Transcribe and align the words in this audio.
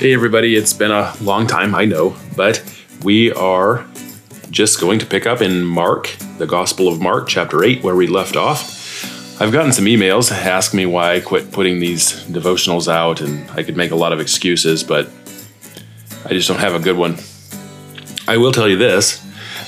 Hey, 0.00 0.14
everybody, 0.14 0.56
it's 0.56 0.72
been 0.72 0.92
a 0.92 1.12
long 1.20 1.46
time, 1.46 1.74
I 1.74 1.84
know, 1.84 2.16
but 2.34 2.64
we 3.02 3.32
are 3.32 3.86
just 4.50 4.80
going 4.80 4.98
to 4.98 5.04
pick 5.04 5.26
up 5.26 5.42
in 5.42 5.62
Mark, 5.62 6.16
the 6.38 6.46
Gospel 6.46 6.88
of 6.88 7.02
Mark, 7.02 7.28
chapter 7.28 7.62
8, 7.62 7.82
where 7.82 7.94
we 7.94 8.06
left 8.06 8.34
off. 8.34 9.42
I've 9.42 9.52
gotten 9.52 9.74
some 9.74 9.84
emails 9.84 10.32
ask 10.32 10.72
me 10.72 10.86
why 10.86 11.16
I 11.16 11.20
quit 11.20 11.52
putting 11.52 11.80
these 11.80 12.24
devotionals 12.28 12.90
out, 12.90 13.20
and 13.20 13.50
I 13.50 13.62
could 13.62 13.76
make 13.76 13.90
a 13.90 13.94
lot 13.94 14.14
of 14.14 14.20
excuses, 14.20 14.82
but 14.82 15.10
I 16.24 16.30
just 16.30 16.48
don't 16.48 16.60
have 16.60 16.74
a 16.74 16.80
good 16.80 16.96
one. 16.96 17.18
I 18.26 18.38
will 18.38 18.52
tell 18.52 18.70
you 18.70 18.78
this 18.78 19.22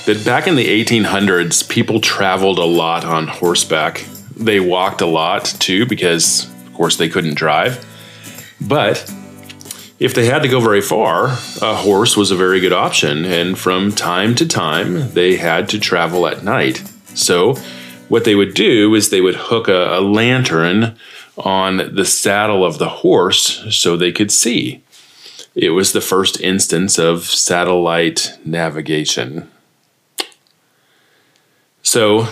that 0.07 0.25
back 0.25 0.47
in 0.47 0.55
the 0.55 0.83
1800s, 0.83 1.69
people 1.69 2.01
traveled 2.01 2.57
a 2.57 2.65
lot 2.65 3.05
on 3.05 3.27
horseback. 3.27 4.03
They 4.35 4.59
walked 4.59 5.01
a 5.01 5.05
lot 5.05 5.45
too, 5.45 5.85
because, 5.85 6.49
of 6.65 6.73
course, 6.73 6.97
they 6.97 7.07
couldn't 7.07 7.35
drive. 7.35 7.85
But 8.59 9.07
if 9.99 10.13
they 10.13 10.25
had 10.25 10.41
to 10.41 10.47
go 10.47 10.59
very 10.59 10.81
far, 10.81 11.27
a 11.61 11.75
horse 11.75 12.17
was 12.17 12.31
a 12.31 12.35
very 12.35 12.59
good 12.59 12.73
option, 12.73 13.25
and 13.25 13.57
from 13.57 13.91
time 13.91 14.35
to 14.35 14.47
time, 14.47 15.13
they 15.13 15.37
had 15.37 15.69
to 15.69 15.79
travel 15.79 16.27
at 16.27 16.43
night. 16.43 16.83
So, 17.13 17.55
what 18.09 18.25
they 18.25 18.35
would 18.35 18.53
do 18.53 18.93
is 18.95 19.09
they 19.09 19.21
would 19.21 19.35
hook 19.35 19.67
a, 19.67 19.97
a 19.97 20.01
lantern 20.01 20.97
on 21.37 21.95
the 21.95 22.05
saddle 22.05 22.65
of 22.65 22.77
the 22.77 22.89
horse 22.89 23.65
so 23.75 23.95
they 23.95 24.11
could 24.11 24.31
see. 24.31 24.83
It 25.55 25.69
was 25.69 25.91
the 25.91 26.01
first 26.01 26.39
instance 26.41 26.97
of 26.97 27.25
satellite 27.25 28.37
navigation. 28.43 29.49
So, 31.83 32.27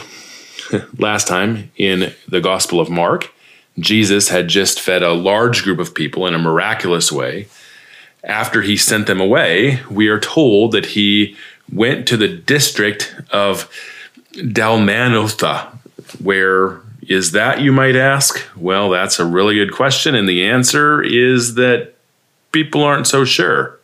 last 0.98 1.28
time 1.28 1.72
in 1.78 2.14
the 2.28 2.42
Gospel 2.42 2.80
of 2.80 2.90
Mark, 2.90 3.32
Jesus 3.82 4.30
had 4.30 4.48
just 4.48 4.80
fed 4.80 5.04
a 5.04 5.14
large 5.14 5.64
group 5.64 5.80
of 5.80 5.94
people 5.94 6.26
in 6.28 6.34
a 6.34 6.40
miraculous 6.40 7.12
way 7.12 7.48
after 8.24 8.62
he 8.62 8.78
sent 8.78 9.08
them 9.08 9.20
away, 9.20 9.82
we 9.90 10.08
are 10.08 10.20
told 10.20 10.72
that 10.74 10.88
he 10.88 11.36
went 11.72 12.08
to 12.08 12.18
the 12.18 12.28
district 12.28 13.16
of 13.32 13.70
Dalmanutha. 14.34 15.68
Where 16.22 16.82
is 17.08 17.32
that, 17.32 17.62
you 17.62 17.72
might 17.72 17.96
ask? 17.96 18.46
Well, 18.56 18.90
that's 18.90 19.20
a 19.20 19.26
really 19.26 19.56
good 19.56 19.74
question. 19.74 20.14
And 20.16 20.30
the 20.30 20.46
answer 20.46 21.02
is 21.02 21.56
that 21.56 21.94
people 22.52 22.84
aren't 22.84 23.08
so 23.08 23.26
sure. 23.26 23.80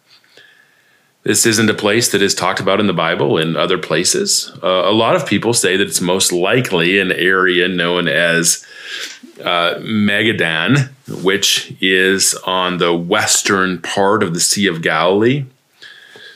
This 1.23 1.45
isn't 1.45 1.69
a 1.69 1.73
place 1.73 2.11
that 2.11 2.21
is 2.21 2.33
talked 2.33 2.61
about 2.61 2.79
in 2.79 2.87
the 2.87 2.93
Bible 2.93 3.37
in 3.37 3.57
other 3.57 3.77
places. 3.77 4.51
Uh, 4.63 4.83
a 4.85 4.93
lot 4.93 5.15
of 5.15 5.25
people 5.25 5.53
say 5.53 5.75
that 5.75 5.87
it's 5.87 5.99
most 5.99 6.31
likely 6.31 6.99
an 6.99 7.11
area 7.11 7.67
known 7.67 8.07
as 8.07 8.65
uh, 9.39 9.75
Magadan, 9.79 10.89
which 11.23 11.73
is 11.81 12.33
on 12.45 12.77
the 12.77 12.93
western 12.93 13.81
part 13.81 14.23
of 14.23 14.33
the 14.33 14.39
Sea 14.39 14.67
of 14.67 14.81
Galilee. 14.81 15.45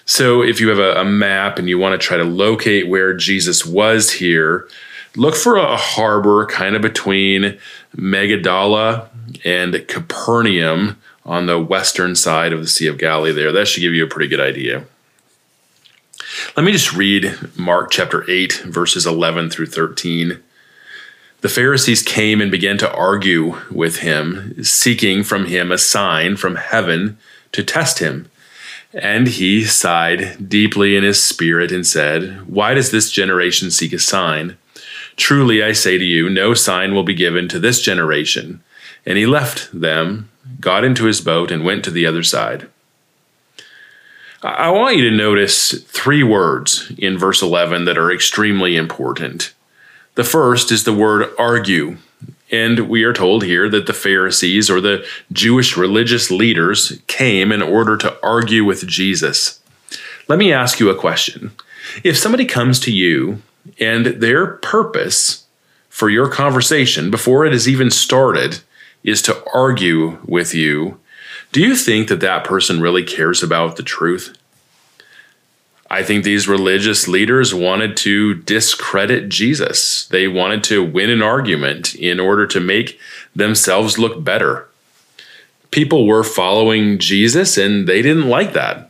So, 0.05 0.41
if 0.41 0.59
you 0.59 0.69
have 0.69 0.79
a, 0.79 0.99
a 0.99 1.05
map 1.05 1.57
and 1.57 1.69
you 1.69 1.77
want 1.77 1.99
to 1.99 2.05
try 2.05 2.17
to 2.17 2.23
locate 2.23 2.87
where 2.87 3.13
Jesus 3.13 3.65
was 3.65 4.11
here, 4.13 4.67
look 5.15 5.35
for 5.35 5.55
a 5.55 5.77
harbor 5.77 6.45
kind 6.47 6.75
of 6.75 6.81
between 6.81 7.57
Magdala 7.95 9.09
and 9.45 9.85
Capernaum 9.87 10.97
on 11.25 11.45
the 11.45 11.59
western 11.59 12.15
side 12.15 12.53
of 12.53 12.61
the 12.61 12.67
Sea 12.67 12.87
of 12.87 12.97
Galilee 12.97 13.31
there. 13.31 13.51
That 13.51 13.67
should 13.67 13.81
give 13.81 13.93
you 13.93 14.03
a 14.03 14.09
pretty 14.09 14.27
good 14.27 14.39
idea. 14.39 14.85
Let 16.55 16.65
me 16.65 16.71
just 16.71 16.93
read 16.93 17.37
Mark 17.57 17.91
chapter 17.91 18.29
8, 18.29 18.63
verses 18.65 19.05
11 19.05 19.49
through 19.49 19.67
13. 19.67 20.41
The 21.41 21.49
Pharisees 21.49 22.03
came 22.03 22.39
and 22.39 22.51
began 22.51 22.77
to 22.77 22.93
argue 22.93 23.57
with 23.71 23.97
him, 23.97 24.63
seeking 24.63 25.23
from 25.23 25.47
him 25.47 25.71
a 25.71 25.77
sign 25.77 26.37
from 26.37 26.55
heaven 26.55 27.17
to 27.51 27.63
test 27.63 27.97
him. 27.97 28.29
And 28.93 29.27
he 29.27 29.63
sighed 29.63 30.47
deeply 30.47 30.95
in 30.95 31.03
his 31.03 31.23
spirit 31.23 31.71
and 31.71 31.85
said, 31.85 32.47
Why 32.47 32.75
does 32.75 32.91
this 32.91 33.11
generation 33.11 33.71
seek 33.71 33.91
a 33.91 33.99
sign? 33.99 34.57
Truly 35.15 35.63
I 35.63 35.71
say 35.71 35.97
to 35.97 36.05
you, 36.05 36.29
no 36.29 36.53
sign 36.53 36.93
will 36.93 37.03
be 37.03 37.15
given 37.15 37.47
to 37.49 37.59
this 37.59 37.81
generation. 37.81 38.61
And 39.05 39.17
he 39.17 39.25
left 39.25 39.69
them, 39.73 40.29
got 40.59 40.83
into 40.83 41.05
his 41.05 41.21
boat, 41.21 41.51
and 41.51 41.65
went 41.65 41.83
to 41.85 41.91
the 41.91 42.05
other 42.05 42.23
side. 42.23 42.67
I 44.43 44.69
want 44.69 44.97
you 44.97 45.09
to 45.09 45.15
notice 45.15 45.81
three 45.83 46.23
words 46.23 46.91
in 46.97 47.17
verse 47.17 47.41
11 47.41 47.85
that 47.85 47.97
are 47.97 48.11
extremely 48.11 48.75
important. 48.75 49.53
The 50.21 50.27
first 50.29 50.71
is 50.71 50.83
the 50.83 50.93
word 50.93 51.33
argue. 51.39 51.97
And 52.51 52.87
we 52.87 53.03
are 53.05 53.11
told 53.11 53.43
here 53.43 53.67
that 53.69 53.87
the 53.87 53.91
Pharisees 53.91 54.69
or 54.69 54.79
the 54.79 55.03
Jewish 55.31 55.75
religious 55.75 56.29
leaders 56.29 57.01
came 57.07 57.51
in 57.51 57.63
order 57.63 57.97
to 57.97 58.15
argue 58.23 58.63
with 58.63 58.85
Jesus. 58.85 59.59
Let 60.27 60.37
me 60.37 60.53
ask 60.53 60.79
you 60.79 60.91
a 60.91 60.95
question. 60.95 61.53
If 62.03 62.19
somebody 62.19 62.45
comes 62.45 62.79
to 62.81 62.91
you 62.91 63.41
and 63.79 64.05
their 64.05 64.45
purpose 64.45 65.47
for 65.89 66.07
your 66.07 66.29
conversation 66.29 67.09
before 67.09 67.43
it 67.47 67.51
has 67.51 67.67
even 67.67 67.89
started 67.89 68.59
is 69.03 69.23
to 69.23 69.43
argue 69.55 70.19
with 70.25 70.53
you, 70.53 70.99
do 71.51 71.61
you 71.61 71.75
think 71.75 72.09
that 72.09 72.19
that 72.19 72.43
person 72.43 72.79
really 72.79 73.03
cares 73.03 73.41
about 73.41 73.75
the 73.75 73.81
truth? 73.81 74.37
I 75.91 76.03
think 76.03 76.23
these 76.23 76.47
religious 76.47 77.09
leaders 77.09 77.53
wanted 77.53 77.97
to 77.97 78.35
discredit 78.35 79.27
Jesus. 79.27 80.05
They 80.05 80.25
wanted 80.25 80.63
to 80.65 80.81
win 80.81 81.09
an 81.09 81.21
argument 81.21 81.93
in 81.95 82.17
order 82.17 82.47
to 82.47 82.61
make 82.61 82.97
themselves 83.35 83.99
look 83.99 84.23
better. 84.23 84.69
People 85.69 86.07
were 86.07 86.23
following 86.23 86.97
Jesus 86.97 87.57
and 87.57 87.89
they 87.89 88.01
didn't 88.01 88.29
like 88.29 88.53
that. 88.53 88.89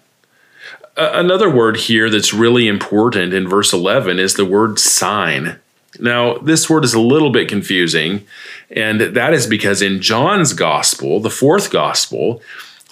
another 0.95 1.49
word 1.49 1.77
here 1.77 2.07
that's 2.07 2.35
really 2.35 2.67
important 2.67 3.33
in 3.33 3.47
verse 3.47 3.73
11 3.73 4.19
is 4.19 4.35
the 4.35 4.45
word 4.45 4.77
sign. 4.77 5.59
Now, 5.99 6.37
this 6.37 6.69
word 6.69 6.85
is 6.85 6.93
a 6.93 6.99
little 6.99 7.31
bit 7.31 7.49
confusing, 7.49 8.25
and 8.69 9.01
that 9.01 9.33
is 9.33 9.47
because 9.47 9.81
in 9.81 10.01
John's 10.01 10.53
gospel, 10.53 11.19
the 11.19 11.29
fourth 11.31 11.71
gospel, 11.71 12.41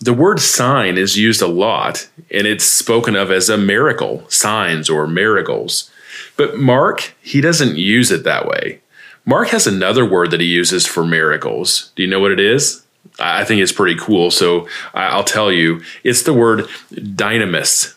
the 0.01 0.13
word 0.13 0.39
sign 0.39 0.97
is 0.97 1.17
used 1.17 1.41
a 1.41 1.47
lot, 1.47 2.09
and 2.31 2.47
it's 2.47 2.63
spoken 2.63 3.15
of 3.15 3.31
as 3.31 3.49
a 3.49 3.57
miracle, 3.57 4.23
signs 4.29 4.89
or 4.89 5.07
miracles. 5.07 5.91
But 6.37 6.57
Mark, 6.57 7.13
he 7.21 7.41
doesn't 7.41 7.77
use 7.77 8.11
it 8.11 8.23
that 8.23 8.47
way. 8.47 8.79
Mark 9.25 9.49
has 9.49 9.67
another 9.67 10.05
word 10.05 10.31
that 10.31 10.39
he 10.39 10.47
uses 10.47 10.87
for 10.87 11.05
miracles. 11.05 11.91
Do 11.95 12.03
you 12.03 12.09
know 12.09 12.19
what 12.19 12.31
it 12.31 12.39
is? 12.39 12.85
I 13.19 13.43
think 13.43 13.61
it's 13.61 13.71
pretty 13.71 13.99
cool. 13.99 14.31
So 14.31 14.67
I'll 14.93 15.23
tell 15.23 15.51
you 15.51 15.81
it's 16.03 16.23
the 16.23 16.33
word 16.33 16.65
dynamis. 16.91 17.95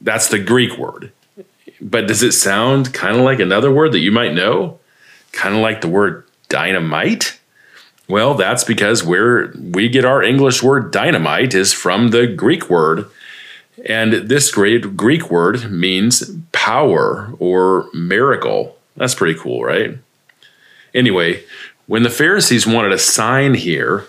That's 0.00 0.28
the 0.28 0.38
Greek 0.38 0.78
word. 0.78 1.12
But 1.80 2.06
does 2.06 2.22
it 2.22 2.32
sound 2.32 2.94
kind 2.94 3.16
of 3.16 3.22
like 3.22 3.40
another 3.40 3.72
word 3.72 3.92
that 3.92 4.00
you 4.00 4.12
might 4.12 4.34
know? 4.34 4.78
Kind 5.32 5.54
of 5.54 5.60
like 5.60 5.80
the 5.80 5.88
word 5.88 6.24
dynamite? 6.48 7.39
Well, 8.10 8.34
that's 8.34 8.64
because 8.64 9.04
where 9.04 9.52
we 9.56 9.88
get 9.88 10.04
our 10.04 10.20
English 10.20 10.64
word 10.64 10.90
dynamite 10.90 11.54
is 11.54 11.72
from 11.72 12.08
the 12.08 12.26
Greek 12.26 12.68
word. 12.68 13.08
And 13.86 14.12
this 14.12 14.50
great 14.50 14.96
Greek 14.96 15.30
word 15.30 15.70
means 15.70 16.28
power 16.50 17.32
or 17.38 17.88
miracle. 17.94 18.76
That's 18.96 19.14
pretty 19.14 19.38
cool, 19.38 19.62
right? 19.62 19.96
Anyway, 20.92 21.44
when 21.86 22.02
the 22.02 22.10
Pharisees 22.10 22.66
wanted 22.66 22.90
a 22.90 22.98
sign 22.98 23.54
here, 23.54 24.06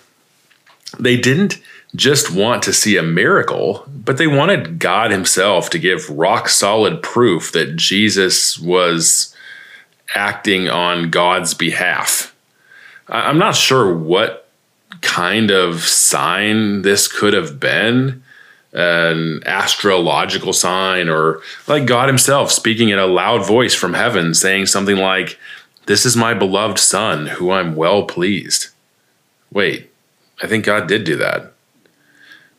they 0.99 1.15
didn't 1.15 1.61
just 1.95 2.31
want 2.31 2.63
to 2.63 2.73
see 2.73 2.97
a 2.97 3.03
miracle, 3.03 3.85
but 3.87 4.17
they 4.17 4.27
wanted 4.27 4.79
God 4.79 5.11
Himself 5.11 5.69
to 5.69 5.79
give 5.79 6.09
rock 6.09 6.49
solid 6.49 7.03
proof 7.03 7.51
that 7.51 7.75
Jesus 7.75 8.57
was 8.57 9.35
acting 10.15 10.69
on 10.69 11.11
God's 11.11 11.53
behalf. 11.53 12.30
I'm 13.11 13.37
not 13.37 13.55
sure 13.55 13.93
what 13.93 14.47
kind 15.01 15.51
of 15.51 15.81
sign 15.81 16.81
this 16.81 17.07
could 17.07 17.33
have 17.33 17.59
been 17.59 18.23
an 18.73 19.43
astrological 19.45 20.53
sign 20.53 21.09
or 21.09 21.41
like 21.67 21.85
God 21.85 22.07
Himself 22.07 22.51
speaking 22.51 22.89
in 22.89 22.99
a 22.99 23.05
loud 23.05 23.45
voice 23.45 23.75
from 23.75 23.93
heaven 23.93 24.33
saying 24.33 24.67
something 24.67 24.95
like, 24.95 25.37
This 25.87 26.05
is 26.05 26.15
my 26.15 26.33
beloved 26.33 26.79
Son, 26.79 27.27
who 27.27 27.51
I'm 27.51 27.75
well 27.75 28.05
pleased. 28.05 28.69
Wait, 29.51 29.91
I 30.41 30.47
think 30.47 30.63
God 30.63 30.87
did 30.87 31.03
do 31.03 31.17
that. 31.17 31.51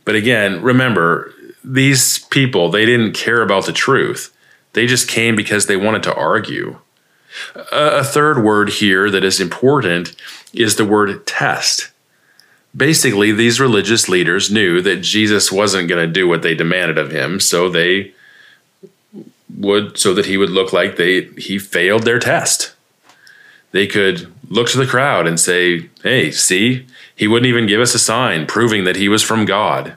But 0.05 0.16
again, 0.16 0.60
remember, 0.60 1.32
these 1.64 2.19
people, 2.26 2.70
they 2.70 2.84
didn't 2.84 3.12
care 3.12 3.40
about 3.40 3.66
the 3.66 3.72
truth. 3.72 4.37
They 4.75 4.87
just 4.87 5.08
came 5.08 5.37
because 5.37 5.66
they 5.66 5.76
wanted 5.76 6.02
to 6.05 6.14
argue. 6.14 6.78
A 7.70 8.05
third 8.05 8.43
word 8.43 8.70
here 8.70 9.11
that 9.11 9.25
is 9.25 9.40
important 9.40 10.14
is 10.52 10.76
the 10.76 10.84
word 10.84 11.26
test. 11.26 11.90
Basically, 12.76 13.32
these 13.32 13.61
religious 13.61 14.08
leaders 14.08 14.50
knew 14.50 14.81
that 14.81 15.02
Jesus 15.02 15.52
wasn't 15.52 15.88
going 15.88 16.06
to 16.06 16.12
do 16.12 16.26
what 16.26 16.43
they 16.43 16.55
demanded 16.55 16.99
of 16.99 17.11
him, 17.11 17.40
so 17.40 17.69
they 17.69 18.12
would 19.55 19.99
so 19.99 20.14
that 20.14 20.26
he 20.26 20.37
would 20.37 20.50
look 20.50 20.73
like 20.73 20.96
they 20.96 21.25
he 21.37 21.58
failed 21.58 22.05
their 22.05 22.19
test. 22.19 22.75
They 23.73 23.87
could 23.87 24.32
look 24.49 24.69
to 24.70 24.79
the 24.79 24.87
crowd 24.87 25.26
and 25.26 25.38
say, 25.38 25.88
"Hey, 26.02 26.31
see, 26.31 26.87
he 27.14 27.29
wouldn't 27.29 27.49
even 27.49 27.67
give 27.67 27.81
us 27.81 27.94
a 27.94 27.99
sign 27.99 28.46
proving 28.46 28.84
that 28.84 28.96
he 28.96 29.08
was 29.08 29.23
from 29.23 29.44
God." 29.44 29.94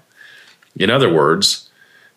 In 0.78 0.90
other 0.90 1.10
words, 1.10 1.65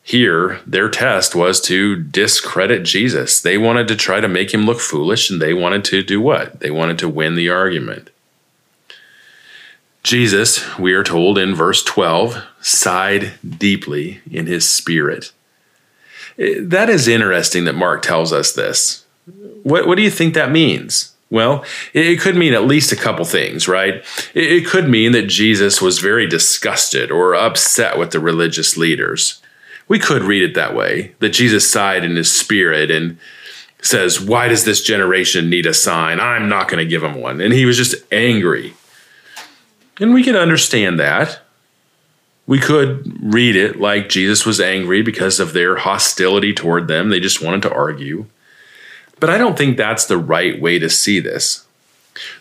here, 0.09 0.61
their 0.67 0.89
test 0.89 1.35
was 1.35 1.61
to 1.61 1.95
discredit 1.95 2.83
Jesus. 2.83 3.43
They 3.43 3.59
wanted 3.59 3.89
to 3.89 3.95
try 3.95 4.21
to 4.21 4.27
make 4.27 4.55
him 4.55 4.65
look 4.65 4.81
foolish, 4.81 5.29
and 5.29 5.39
they 5.39 5.53
wanted 5.53 5.85
to 5.85 6.03
do 6.03 6.19
what? 6.19 6.61
They 6.61 6.71
wanted 6.71 6.99
to 7.01 7.11
win 7.11 7.35
the 7.35 7.51
argument. 7.51 8.09
Jesus, 10.03 10.79
we 10.79 10.95
are 10.95 11.05
told 11.05 11.37
in 11.37 11.55
verse 11.55 11.85
12, 11.85 12.43
sighed 12.63 13.35
deeply 13.47 14.23
in 14.31 14.47
his 14.47 14.67
spirit. 14.67 15.31
Eh, 16.39 16.55
that 16.59 16.89
is 16.89 17.07
interesting 17.07 17.67
that 17.67 17.75
Mark 17.75 18.01
tells 18.01 18.33
us 18.33 18.55
this. 18.55 19.05
What, 19.63 19.87
what 19.87 19.97
do 19.97 20.03
you 20.03 20.11
think 20.11 20.33
that 20.33 20.51
means? 20.51 21.13
Well, 21.29 21.67
it 21.93 22.19
could 22.19 22.35
mean 22.35 22.55
at 22.55 22.65
least 22.65 22.93
a 22.93 22.97
couple 22.97 23.27
things, 23.27 23.69
right? 23.69 24.03
It 24.33 24.67
could 24.67 24.89
mean 24.89 25.13
that 25.13 25.27
Jesus 25.27 25.83
was 25.83 25.99
very 25.99 26.27
disgusted 26.27 27.11
or 27.11 27.35
upset 27.35 27.99
with 27.99 28.13
the 28.13 28.21
religious 28.21 28.79
leaders. 28.79 29.43
We 29.89 29.99
could 29.99 30.23
read 30.23 30.43
it 30.43 30.55
that 30.55 30.75
way 30.75 31.15
that 31.19 31.31
Jesus 31.31 31.71
sighed 31.71 32.05
in 32.05 32.17
his 32.17 32.31
spirit 32.31 32.91
and 32.91 33.19
says, 33.83 34.21
Why 34.21 34.49
does 34.49 34.65
this 34.65 34.83
generation 34.83 35.51
need 35.51 35.67
a 35.67 35.75
sign? 35.75 36.21
I'm 36.21 36.49
not 36.49 36.69
going 36.69 36.85
to 36.85 36.89
give 36.89 37.03
them 37.03 37.21
one. 37.21 37.41
And 37.41 37.53
he 37.53 37.65
was 37.65 37.77
just 37.77 37.95
angry. 38.13 38.75
And 40.01 40.13
we 40.13 40.23
can 40.23 40.37
understand 40.37 41.01
that. 41.01 41.41
We 42.47 42.59
could 42.59 43.35
read 43.35 43.57
it 43.57 43.79
like 43.79 44.09
Jesus 44.09 44.47
was 44.47 44.61
angry 44.61 45.03
because 45.03 45.39
of 45.39 45.53
their 45.53 45.77
hostility 45.77 46.55
toward 46.55 46.89
them. 46.89 47.11
They 47.11 47.21
just 47.21 47.43
wanted 47.43 47.63
to 47.63 47.75
argue. 47.75 48.27
But 49.21 49.31
I 49.31 49.39
don't 49.39 49.59
think 49.59 49.77
that's 49.77 50.07
the 50.07 50.17
right 50.17 50.61
way 50.61 50.79
to 50.79 50.89
see 50.89 51.21
this. 51.21 51.67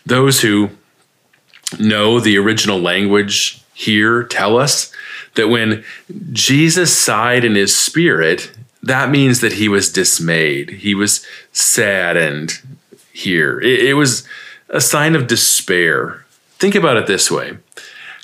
Those 0.06 0.40
who 0.40 0.70
know 1.78 2.20
the 2.20 2.38
original 2.38 2.78
language 2.78 3.62
here 3.74 4.24
tell 4.24 4.56
us 4.56 4.92
that 5.38 5.48
when 5.48 5.84
Jesus 6.32 6.94
sighed 6.94 7.44
in 7.44 7.54
his 7.54 7.74
spirit, 7.74 8.50
that 8.82 9.08
means 9.08 9.40
that 9.40 9.54
he 9.54 9.68
was 9.68 9.90
dismayed. 9.90 10.68
He 10.70 10.94
was 10.94 11.24
saddened 11.52 12.60
here. 13.12 13.60
It, 13.60 13.80
it 13.90 13.94
was 13.94 14.26
a 14.68 14.80
sign 14.80 15.14
of 15.14 15.26
despair. 15.26 16.26
Think 16.58 16.74
about 16.74 16.96
it 16.96 17.06
this 17.06 17.30
way 17.30 17.56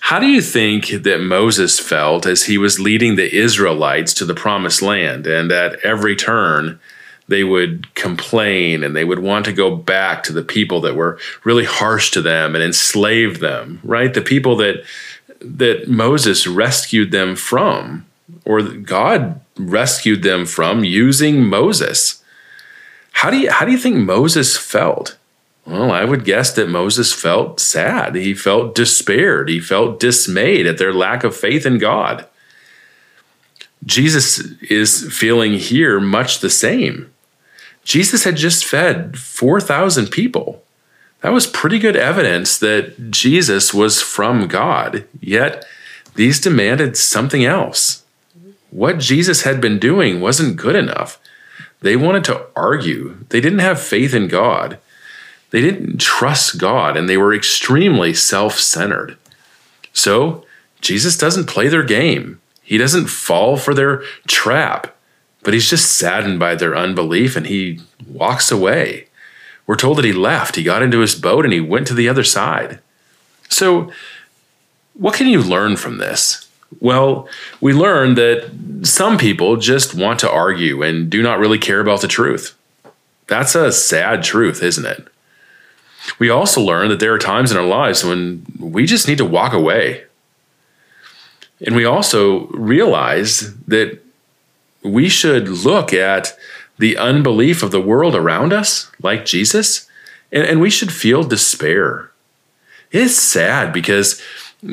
How 0.00 0.18
do 0.18 0.26
you 0.26 0.42
think 0.42 0.88
that 0.88 1.20
Moses 1.20 1.78
felt 1.78 2.26
as 2.26 2.44
he 2.44 2.58
was 2.58 2.80
leading 2.80 3.16
the 3.16 3.34
Israelites 3.34 4.12
to 4.14 4.24
the 4.24 4.34
promised 4.34 4.82
land? 4.82 5.26
And 5.26 5.50
at 5.52 5.78
every 5.84 6.16
turn, 6.16 6.80
they 7.28 7.44
would 7.44 7.94
complain 7.94 8.82
and 8.82 8.94
they 8.94 9.04
would 9.04 9.20
want 9.20 9.44
to 9.46 9.52
go 9.52 9.74
back 9.74 10.22
to 10.24 10.32
the 10.32 10.42
people 10.42 10.80
that 10.82 10.94
were 10.94 11.18
really 11.44 11.64
harsh 11.64 12.10
to 12.10 12.20
them 12.20 12.54
and 12.54 12.62
enslaved 12.62 13.40
them, 13.40 13.80
right? 13.82 14.12
The 14.12 14.20
people 14.20 14.56
that 14.56 14.84
that 15.44 15.88
Moses 15.88 16.46
rescued 16.46 17.10
them 17.10 17.36
from, 17.36 18.06
or 18.44 18.62
God 18.62 19.40
rescued 19.56 20.22
them 20.22 20.46
from 20.46 20.84
using 20.84 21.44
Moses. 21.44 22.22
How 23.12 23.30
do 23.30 23.38
you 23.38 23.50
how 23.50 23.64
do 23.64 23.72
you 23.72 23.78
think 23.78 23.96
Moses 23.96 24.56
felt? 24.56 25.16
Well, 25.66 25.90
I 25.90 26.04
would 26.04 26.24
guess 26.24 26.52
that 26.54 26.68
Moses 26.68 27.12
felt 27.12 27.58
sad. 27.58 28.16
He 28.16 28.34
felt 28.34 28.74
despaired. 28.74 29.48
He 29.48 29.60
felt 29.60 29.98
dismayed 29.98 30.66
at 30.66 30.76
their 30.76 30.92
lack 30.92 31.24
of 31.24 31.34
faith 31.34 31.64
in 31.64 31.78
God. 31.78 32.26
Jesus 33.86 34.38
is 34.62 35.10
feeling 35.12 35.54
here 35.54 36.00
much 36.00 36.40
the 36.40 36.50
same. 36.50 37.10
Jesus 37.82 38.24
had 38.24 38.36
just 38.36 38.64
fed 38.64 39.18
4,000 39.18 40.10
people. 40.10 40.63
That 41.24 41.32
was 41.32 41.46
pretty 41.46 41.78
good 41.78 41.96
evidence 41.96 42.58
that 42.58 43.10
Jesus 43.10 43.72
was 43.72 44.02
from 44.02 44.46
God, 44.46 45.06
yet 45.22 45.64
these 46.16 46.38
demanded 46.38 46.98
something 46.98 47.46
else. 47.46 48.04
What 48.68 48.98
Jesus 48.98 49.40
had 49.40 49.58
been 49.58 49.78
doing 49.78 50.20
wasn't 50.20 50.58
good 50.58 50.76
enough. 50.76 51.18
They 51.80 51.96
wanted 51.96 52.24
to 52.24 52.44
argue. 52.54 53.24
They 53.30 53.40
didn't 53.40 53.60
have 53.60 53.80
faith 53.80 54.12
in 54.12 54.28
God. 54.28 54.76
They 55.48 55.62
didn't 55.62 55.98
trust 55.98 56.58
God, 56.58 56.94
and 56.94 57.08
they 57.08 57.16
were 57.16 57.32
extremely 57.32 58.12
self 58.12 58.58
centered. 58.58 59.16
So, 59.94 60.44
Jesus 60.82 61.16
doesn't 61.16 61.48
play 61.48 61.68
their 61.68 61.84
game. 61.84 62.38
He 62.62 62.76
doesn't 62.76 63.06
fall 63.06 63.56
for 63.56 63.72
their 63.72 64.02
trap, 64.28 64.94
but 65.42 65.54
he's 65.54 65.70
just 65.70 65.96
saddened 65.98 66.38
by 66.38 66.54
their 66.54 66.76
unbelief 66.76 67.34
and 67.34 67.46
he 67.46 67.80
walks 68.06 68.52
away. 68.52 69.03
We're 69.66 69.76
told 69.76 69.98
that 69.98 70.04
he 70.04 70.12
left. 70.12 70.56
He 70.56 70.62
got 70.62 70.82
into 70.82 71.00
his 71.00 71.14
boat 71.14 71.44
and 71.44 71.52
he 71.52 71.60
went 71.60 71.86
to 71.86 71.94
the 71.94 72.08
other 72.08 72.24
side. 72.24 72.80
So, 73.48 73.90
what 74.94 75.14
can 75.14 75.26
you 75.26 75.42
learn 75.42 75.76
from 75.76 75.98
this? 75.98 76.48
Well, 76.80 77.28
we 77.60 77.72
learn 77.72 78.14
that 78.14 78.50
some 78.82 79.16
people 79.16 79.56
just 79.56 79.94
want 79.94 80.20
to 80.20 80.30
argue 80.30 80.82
and 80.82 81.08
do 81.08 81.22
not 81.22 81.38
really 81.38 81.58
care 81.58 81.80
about 81.80 82.00
the 82.00 82.08
truth. 82.08 82.56
That's 83.26 83.54
a 83.54 83.72
sad 83.72 84.22
truth, 84.22 84.62
isn't 84.62 84.84
it? 84.84 85.08
We 86.18 86.28
also 86.28 86.60
learn 86.60 86.88
that 86.90 87.00
there 87.00 87.14
are 87.14 87.18
times 87.18 87.50
in 87.50 87.56
our 87.56 87.66
lives 87.66 88.04
when 88.04 88.44
we 88.58 88.86
just 88.86 89.08
need 89.08 89.18
to 89.18 89.24
walk 89.24 89.52
away. 89.52 90.04
And 91.64 91.74
we 91.74 91.84
also 91.84 92.46
realize 92.48 93.54
that 93.64 94.00
we 94.82 95.08
should 95.08 95.48
look 95.48 95.94
at 95.94 96.36
the 96.78 96.96
unbelief 96.96 97.62
of 97.62 97.70
the 97.70 97.80
world 97.80 98.14
around 98.14 98.52
us, 98.52 98.90
like 99.02 99.24
Jesus, 99.24 99.88
and, 100.32 100.44
and 100.44 100.60
we 100.60 100.70
should 100.70 100.92
feel 100.92 101.22
despair. 101.22 102.10
It's 102.90 103.16
sad 103.16 103.72
because 103.72 104.22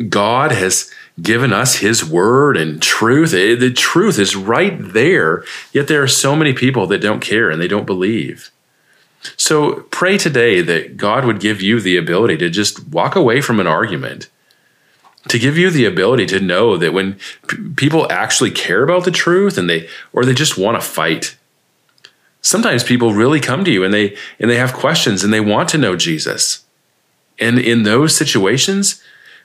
God 0.10 0.52
has 0.52 0.92
given 1.22 1.54
us 1.54 1.78
his 1.78 2.04
word 2.04 2.58
and 2.58 2.82
truth. 2.82 3.34
Eh, 3.34 3.56
the 3.56 3.72
truth 3.72 4.18
is 4.18 4.36
right 4.36 4.78
there, 4.80 5.44
yet 5.74 5.88
there 5.88 6.02
are 6.02 6.08
so 6.08 6.36
many 6.36 6.54
people 6.54 6.88
that 6.88 7.02
don't 7.02 7.22
care 7.22 7.50
and 7.50 7.62
they 7.62 7.68
don't 7.68 7.86
believe. 7.86 8.52
So 9.38 9.82
pray 9.92 10.18
today 10.18 10.62
that 10.62 10.98
God 10.98 11.26
would 11.26 11.40
give 11.40 11.62
you 11.62 11.80
the 11.80 11.98
ability 11.98 12.38
to 12.38 12.50
just 12.50 12.88
walk 12.88 13.16
away 13.16 13.42
from 13.42 13.60
an 13.60 13.68
argument, 13.68 14.30
to 15.28 15.38
give 15.38 15.58
you 15.58 15.70
the 15.70 15.86
ability 15.86 16.26
to 16.28 16.40
know 16.40 16.78
that 16.78 16.94
when 16.94 17.20
p- 17.48 17.70
people 17.76 18.12
actually 18.12 18.50
care 18.50 18.82
about 18.82 19.06
the 19.06 19.12
truth 19.12 19.58
and 19.58 19.70
they 19.70 19.88
or 20.14 20.26
they 20.26 20.34
just 20.34 20.58
want 20.58 20.80
to 20.80 20.88
fight, 20.88 21.38
sometimes 22.42 22.84
people 22.84 23.14
really 23.14 23.40
come 23.40 23.64
to 23.64 23.72
you 23.72 23.84
and 23.84 23.94
they 23.94 24.16
and 24.40 24.50
they 24.50 24.58
have 24.58 24.74
questions 24.74 25.24
and 25.24 25.34
they 25.34 25.40
want 25.40 25.70
to 25.70 25.78
know 25.78 25.96
Jesus. 25.96 26.66
And 27.40 27.58
in 27.58 27.84
those 27.84 28.16
situations, 28.16 29.02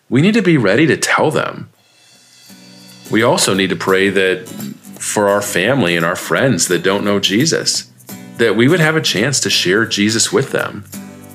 we 0.09 0.21
need 0.21 0.35
to 0.35 0.43
be 0.43 0.57
ready 0.57 0.87
to 0.87 0.97
tell 0.97 1.31
them. 1.31 1.71
We 3.11 3.23
also 3.23 3.55
need 3.55 3.71
to 3.71 3.77
pray 3.77 4.11
that 4.11 4.49
for 4.99 5.29
our 5.29 5.43
family 5.43 5.97
and 5.97 6.05
our 6.05 6.17
friends 6.17 6.69
that 6.69 6.83
don't 6.83 7.05
know 7.05 7.21
Jesus, 7.21 7.91
that 8.39 8.57
we 8.57 8.69
would 8.69 8.81
have 8.81 8.97
a 8.97 9.01
chance 9.01 9.41
to 9.41 9.51
share 9.51 9.87
Jesus 9.87 10.33
with 10.33 10.51
them, 10.51 10.85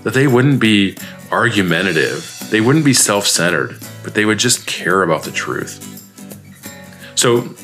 that 0.03 0.13
they 0.13 0.27
wouldn't 0.27 0.59
be 0.59 0.97
argumentative, 1.31 2.47
they 2.51 2.61
wouldn't 2.61 2.85
be 2.85 2.93
self 2.93 3.25
centered, 3.27 3.79
but 4.03 4.13
they 4.13 4.25
would 4.25 4.39
just 4.39 4.67
care 4.67 5.03
about 5.03 5.23
the 5.23 5.31
truth. 5.31 5.87
So, 7.15 7.55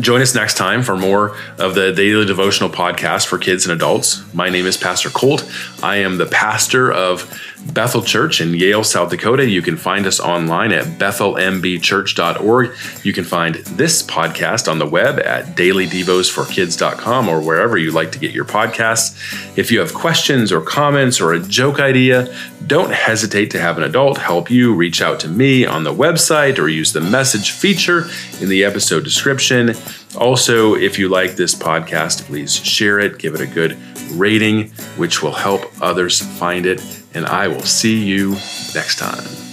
Join 0.00 0.20
us 0.22 0.34
next 0.34 0.56
time 0.56 0.82
for 0.82 0.96
more 0.96 1.36
of 1.58 1.74
the 1.74 1.92
daily 1.92 2.24
devotional 2.24 2.68
podcast 2.68 3.26
for 3.26 3.38
kids 3.38 3.64
and 3.64 3.72
adults. 3.72 4.22
My 4.34 4.48
name 4.48 4.66
is 4.66 4.76
Pastor 4.76 5.08
Colt. 5.08 5.48
I 5.82 5.96
am 5.96 6.18
the 6.18 6.26
pastor 6.26 6.92
of 6.92 7.40
Bethel 7.72 8.02
Church 8.02 8.40
in 8.40 8.54
Yale, 8.54 8.84
South 8.84 9.10
Dakota. 9.10 9.48
You 9.48 9.62
can 9.62 9.76
find 9.76 10.06
us 10.06 10.20
online 10.20 10.72
at 10.72 10.84
bethelmbchurch.org. 10.98 12.76
You 13.04 13.12
can 13.12 13.24
find 13.24 13.54
this 13.54 14.02
podcast 14.02 14.70
on 14.70 14.78
the 14.78 14.86
web 14.86 15.18
at 15.20 15.56
dailydevosforkids.com 15.56 17.28
or 17.28 17.40
wherever 17.40 17.78
you 17.78 17.90
like 17.90 18.12
to 18.12 18.18
get 18.18 18.32
your 18.32 18.44
podcasts. 18.44 19.16
If 19.56 19.70
you 19.70 19.80
have 19.80 19.94
questions 19.94 20.52
or 20.52 20.60
comments 20.60 21.20
or 21.20 21.32
a 21.32 21.40
joke 21.40 21.80
idea, 21.80 22.34
don't 22.66 22.92
hesitate 22.92 23.50
to 23.52 23.60
have 23.60 23.78
an 23.78 23.84
adult 23.84 24.18
help 24.18 24.50
you. 24.50 24.74
Reach 24.74 25.00
out 25.00 25.20
to 25.20 25.28
me 25.28 25.64
on 25.64 25.84
the 25.84 25.94
website 25.94 26.58
or 26.58 26.68
use 26.68 26.92
the 26.92 27.00
message 27.00 27.52
feature 27.52 28.08
in 28.40 28.48
the 28.48 28.64
episode 28.64 29.04
description. 29.04 29.74
Also, 30.16 30.74
if 30.74 30.98
you 30.98 31.08
like 31.08 31.36
this 31.36 31.54
podcast, 31.54 32.22
please 32.22 32.54
share 32.54 32.98
it, 32.98 33.18
give 33.18 33.34
it 33.34 33.40
a 33.40 33.46
good 33.46 33.76
rating, 34.12 34.70
which 34.96 35.22
will 35.22 35.32
help 35.32 35.62
others 35.80 36.20
find 36.38 36.66
it 36.66 36.80
and 37.14 37.26
I 37.26 37.48
will 37.48 37.62
see 37.62 38.04
you 38.04 38.30
next 38.74 38.98
time. 38.98 39.43